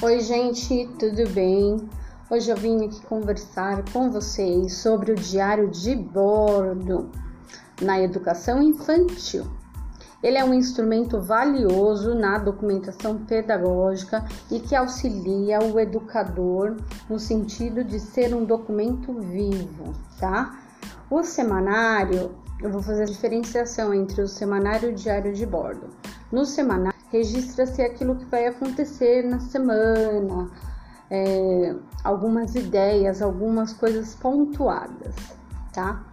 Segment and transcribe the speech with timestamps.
[0.00, 1.88] Oi, gente, tudo bem?
[2.30, 7.10] Hoje eu vim aqui conversar com vocês sobre o diário de bordo
[7.82, 9.44] na educação infantil.
[10.22, 16.76] Ele é um instrumento valioso na documentação pedagógica e que auxilia o educador
[17.10, 20.60] no sentido de ser um documento vivo, tá?
[21.10, 22.30] O semanário,
[22.62, 25.88] eu vou fazer a diferenciação entre o semanário e o diário de bordo.
[26.30, 30.50] No semanário, registra-se aquilo que vai acontecer na semana,
[31.10, 35.14] é, algumas ideias, algumas coisas pontuadas,
[35.72, 36.04] tá?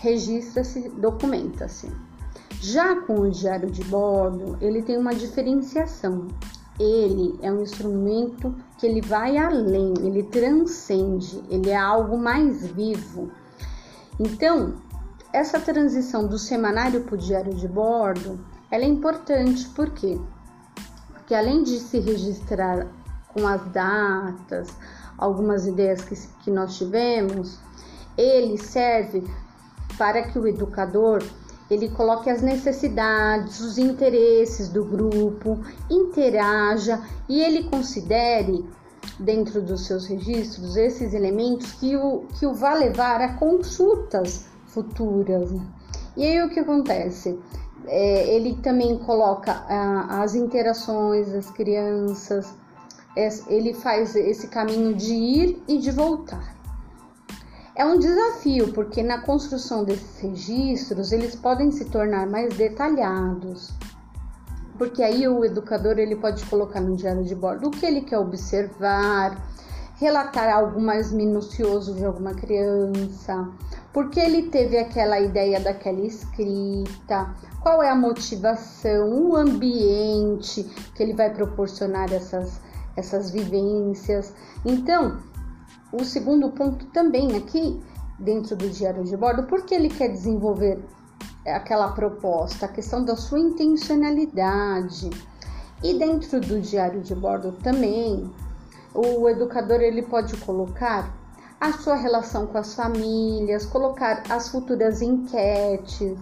[0.00, 1.90] Registra-se, documenta-se.
[2.60, 6.28] Já com o diário de bordo, ele tem uma diferenciação.
[6.78, 13.30] Ele é um instrumento que ele vai além, ele transcende, ele é algo mais vivo.
[14.18, 14.74] Então,
[15.32, 18.40] essa transição do semanário para o diário de bordo,
[18.70, 20.18] ela é importante, por quê?
[21.30, 22.88] Que além de se registrar
[23.28, 24.68] com as datas,
[25.16, 27.56] algumas ideias que, que nós tivemos,
[28.18, 29.22] ele serve
[29.96, 31.22] para que o educador
[31.70, 38.68] ele coloque as necessidades, os interesses do grupo, interaja e ele considere
[39.20, 45.48] dentro dos seus registros esses elementos que o, que o vá levar a consultas futuras.
[46.16, 47.38] E aí o que acontece?
[47.92, 52.54] É, ele também coloca ah, as interações das crianças,
[53.16, 56.54] é, ele faz esse caminho de ir e de voltar.
[57.74, 63.72] É um desafio, porque na construção desses registros eles podem se tornar mais detalhados,
[64.78, 68.18] porque aí o educador ele pode colocar no diário de bordo o que ele quer
[68.18, 69.50] observar,
[69.96, 73.48] relatar algo mais minucioso de alguma criança,
[73.92, 80.62] porque ele teve aquela ideia daquela escrita, qual é a motivação, o ambiente
[80.94, 82.60] que ele vai proporcionar essas,
[82.96, 84.32] essas vivências.
[84.64, 85.18] Então,
[85.92, 87.80] o segundo ponto também aqui,
[88.18, 90.78] dentro do diário de bordo, porque ele quer desenvolver
[91.46, 95.10] aquela proposta, a questão da sua intencionalidade.
[95.82, 98.30] E dentro do diário de bordo também,
[98.94, 101.19] o educador ele pode colocar
[101.60, 106.18] a sua relação com as famílias, colocar as futuras enquetes.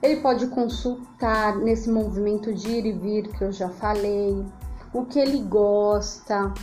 [0.00, 4.46] Ele pode consultar nesse movimento de ir e vir que eu já falei,
[4.94, 6.54] o que ele gosta,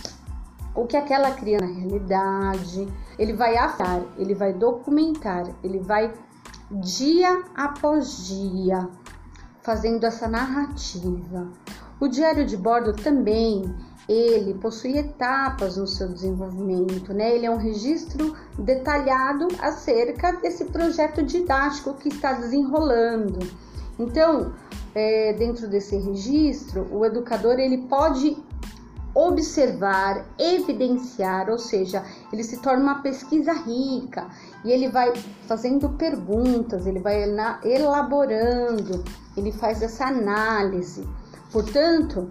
[0.74, 2.88] o que aquela criança na realidade.
[3.20, 6.14] Ele vai afar, ele vai documentar, ele vai
[6.72, 8.90] dia após dia
[9.66, 11.50] fazendo essa narrativa.
[12.00, 13.74] O diário de bordo também
[14.08, 17.36] ele possui etapas no seu desenvolvimento, né?
[17.36, 23.40] Ele é um registro detalhado acerca desse projeto didático que está desenrolando.
[23.98, 24.54] Então,
[24.94, 28.38] é, dentro desse registro, o educador ele pode
[29.16, 32.04] observar, evidenciar, ou seja,
[32.34, 34.28] ele se torna uma pesquisa rica
[34.66, 35.14] e ele vai
[35.48, 37.24] fazendo perguntas, ele vai
[37.64, 39.04] elaborando,
[39.38, 41.08] ele faz essa análise.
[41.52, 42.30] Portanto,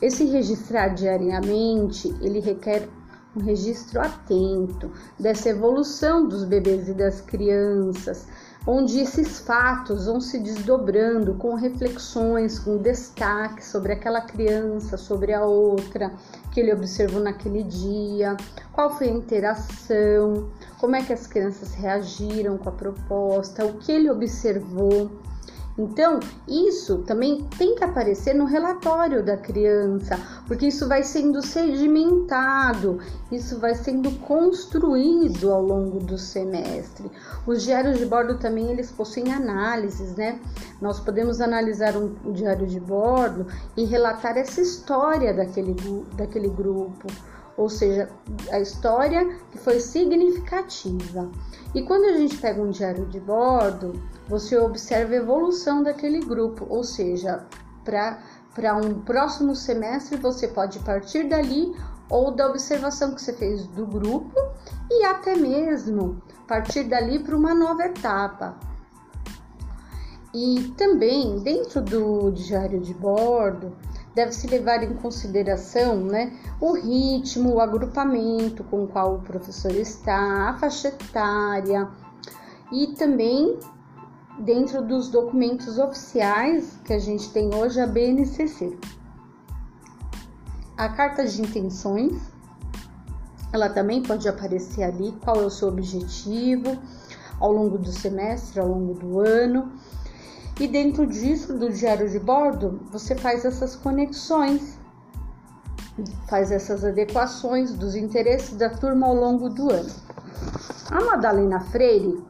[0.00, 2.88] esse registrar diariamente, ele requer
[3.36, 8.26] um registro atento dessa evolução dos bebês e das crianças,
[8.66, 15.44] onde esses fatos vão se desdobrando com reflexões, com destaque sobre aquela criança, sobre a
[15.44, 16.12] outra
[16.52, 18.36] que ele observou naquele dia,
[18.72, 23.92] qual foi a interação, como é que as crianças reagiram com a proposta, o que
[23.92, 25.10] ele observou.
[25.80, 32.98] Então, isso também tem que aparecer no relatório da criança, porque isso vai sendo sedimentado,
[33.32, 37.10] isso vai sendo construído ao longo do semestre.
[37.46, 40.38] Os diários de bordo também eles possuem análises, né?
[40.82, 45.74] Nós podemos analisar um, diário de bordo e relatar essa história daquele,
[46.14, 47.06] daquele grupo
[47.56, 48.08] ou seja,
[48.50, 51.30] a história que foi significativa.
[51.74, 56.64] E quando a gente pega um diário de bordo, você observa a evolução daquele grupo,
[56.68, 57.44] ou seja,
[57.84, 61.74] para um próximo semestre você pode partir dali
[62.08, 64.32] ou da observação que você fez do grupo
[64.88, 68.56] e até mesmo partir dali para uma nova etapa.
[70.32, 73.76] E também dentro do diário de bordo,
[74.14, 80.50] deve-se levar em consideração né, o ritmo, o agrupamento com o qual o professor está,
[80.50, 81.88] a faixa etária
[82.72, 83.58] e também
[84.38, 88.76] dentro dos documentos oficiais que a gente tem hoje, a BNCC.
[90.76, 92.16] A carta de intenções,
[93.52, 96.78] ela também pode aparecer ali, qual é o seu objetivo
[97.38, 99.72] ao longo do semestre, ao longo do ano
[100.60, 104.78] e dentro disso, do diário de bordo, você faz essas conexões,
[106.28, 109.88] faz essas adequações dos interesses da turma ao longo do ano.
[110.90, 112.22] A Madalena Freire,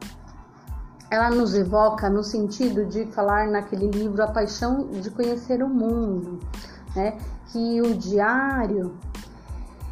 [1.11, 6.39] ela nos evoca no sentido de falar naquele livro A Paixão de Conhecer o Mundo,
[6.95, 7.17] né?
[7.51, 8.93] Que o diário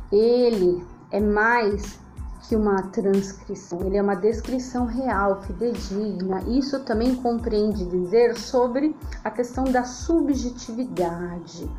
[0.09, 0.81] ele
[1.11, 1.99] é mais
[2.47, 6.41] que uma transcrição, ele é uma descrição real, fidedigna.
[6.47, 11.69] Isso também compreende dizer sobre a questão da subjetividade.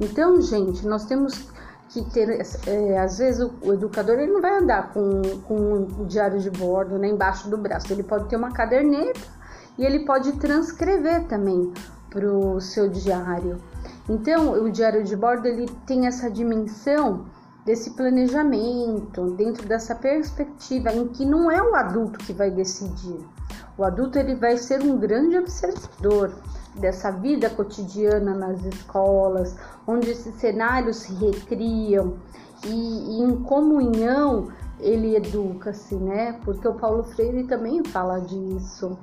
[0.00, 1.48] Então, gente, nós temos
[1.94, 6.06] que ter, é, às vezes o, o, educador ele não vai andar com, com o
[6.06, 9.20] diário de bordo né, embaixo do braço, ele pode ter uma caderneta
[9.78, 11.72] e ele pode transcrever também
[12.10, 13.60] para o seu diário.
[14.08, 17.26] Então, o diário de bordo ele tem essa dimensão
[17.64, 23.18] desse planejamento, dentro dessa perspectiva em que não é o adulto que vai decidir.
[23.78, 26.34] O adulto ele vai ser um grande observador
[26.74, 29.56] dessa vida cotidiana nas escolas,
[29.86, 32.14] onde esses cenários se recriam
[32.64, 34.48] e, e em comunhão
[34.80, 36.38] ele educa-se, né?
[36.44, 38.98] Porque o Paulo Freire também fala disso.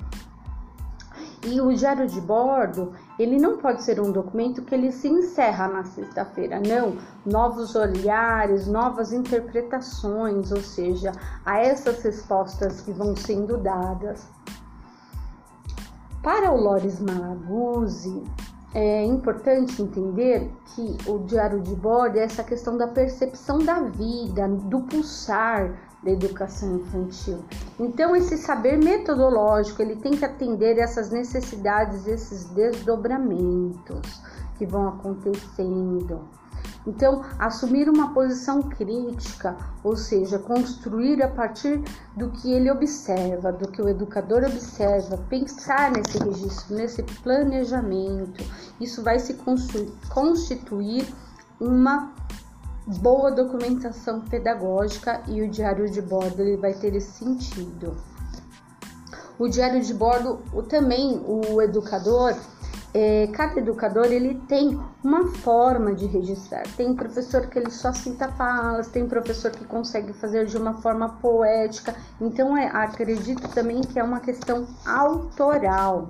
[1.44, 5.68] E o diário de bordo, ele não pode ser um documento que ele se encerra
[5.68, 6.98] na sexta-feira, não.
[7.26, 11.12] Novos olhares, novas interpretações, ou seja,
[11.44, 14.28] a essas respostas que vão sendo dadas.
[16.24, 18.24] Para o Loris Malaguzzi,
[18.76, 24.48] é importante entender que o diário de bordo é essa questão da percepção da vida,
[24.48, 25.74] do pulsar,
[26.04, 27.44] da educação infantil.
[27.80, 34.22] Então esse saber metodológico, ele tem que atender essas necessidades, esses desdobramentos
[34.60, 36.22] que vão acontecendo.
[36.86, 41.84] Então, assumir uma posição crítica, ou seja, construir a partir
[42.16, 48.44] do que ele observa, do que o educador observa, pensar nesse registro, nesse planejamento,
[48.80, 49.38] isso vai se
[50.10, 51.08] constituir
[51.60, 52.14] uma
[53.00, 57.96] boa documentação pedagógica e o diário de bordo ele vai ter esse sentido.
[59.38, 62.36] O diário de bordo, também o educador,
[62.94, 66.64] é, cada educador ele tem uma forma de registrar.
[66.76, 71.10] Tem professor que ele só cita falas, tem professor que consegue fazer de uma forma
[71.22, 71.96] poética.
[72.20, 76.10] Então, é, acredito também que é uma questão autoral.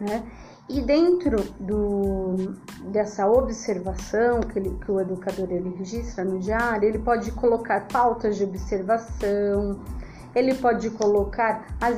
[0.00, 0.22] Né?
[0.68, 2.54] E dentro do,
[2.92, 8.36] dessa observação que, ele, que o educador ele registra no diário, ele pode colocar pautas
[8.36, 9.80] de observação,
[10.34, 11.96] ele pode colocar as,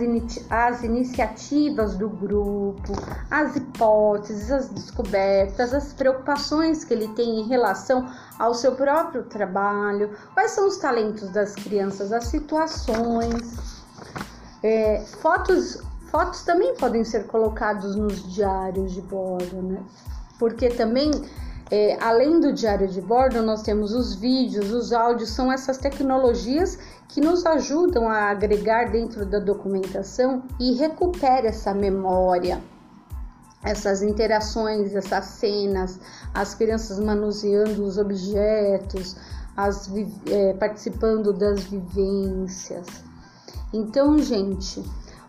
[0.50, 2.92] as iniciativas do grupo,
[3.30, 8.08] as hipóteses, as descobertas, as preocupações que ele tem em relação
[8.38, 13.82] ao seu próprio trabalho, quais são os talentos das crianças, as situações,
[14.62, 15.82] é, fotos
[16.12, 19.82] Fotos também podem ser colocados nos diários de bordo, né?
[20.38, 21.10] Porque também,
[21.72, 26.78] é, além do diário de bordo, nós temos os vídeos, os áudios, são essas tecnologias
[27.08, 32.60] que nos ajudam a agregar dentro da documentação e recupera essa memória,
[33.64, 35.98] essas interações, essas cenas,
[36.34, 39.16] as crianças manuseando os objetos,
[39.56, 39.90] as,
[40.26, 42.86] é, participando das vivências.
[43.72, 44.84] Então, gente,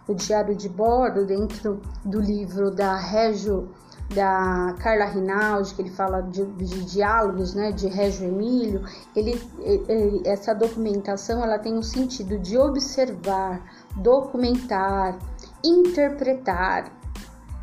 [0.10, 3.70] o diário de bordo dentro do livro da Régio
[4.14, 8.84] da Carla Rinaldi, que ele fala de, de, diálogos, né, de Régio Emílio,
[9.16, 13.62] ele, ele, essa documentação ela tem o sentido de observar,
[13.98, 15.18] documentar,
[15.64, 16.92] interpretar,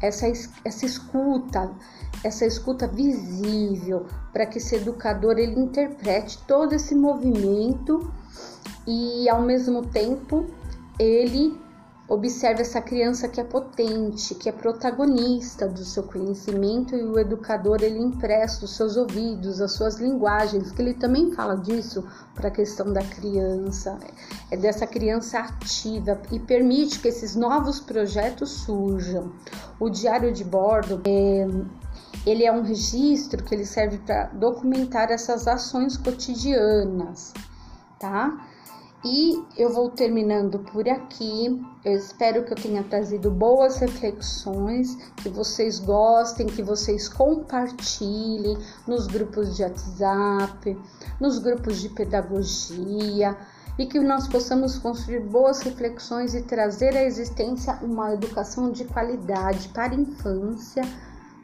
[0.03, 0.27] essa,
[0.65, 1.71] essa escuta,
[2.25, 8.11] essa escuta visível, para que esse educador ele interprete todo esse movimento
[8.87, 10.47] e ao mesmo tempo
[10.99, 11.59] ele
[12.11, 17.85] Observe essa criança que é potente, que é protagonista do seu conhecimento e o educador
[17.85, 22.51] ele empresta os seus ouvidos, as suas linguagens, que ele também fala disso para a
[22.51, 23.97] questão da criança,
[24.51, 29.31] é dessa criança ativa e permite que esses novos projetos surjam.
[29.79, 31.47] O diário de bordo é,
[32.27, 37.33] ele é um registro que ele serve para documentar essas ações cotidianas,
[38.01, 38.50] tá?
[39.03, 41.65] E eu vou terminando por aqui.
[41.83, 49.07] Eu espero que eu tenha trazido boas reflexões, que vocês gostem, que vocês compartilhem nos
[49.07, 50.79] grupos de WhatsApp,
[51.19, 53.37] nos grupos de pedagogia
[53.79, 59.71] e que nós possamos construir boas reflexões e trazer à existência uma educação de qualidade
[59.71, 60.83] para a infância,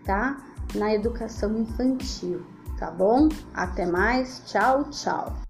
[0.05, 0.45] tá?
[0.75, 2.45] Na educação infantil,
[2.79, 3.31] tá bom?
[3.55, 5.46] Até mais, tchau, tchau.